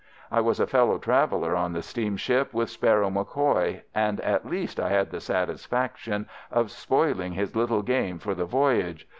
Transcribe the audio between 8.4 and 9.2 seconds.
voyage.